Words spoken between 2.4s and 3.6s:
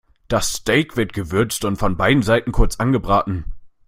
kurz angebraten.